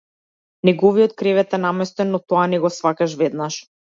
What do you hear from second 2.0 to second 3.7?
но тоа не го сфаќаш веднаш.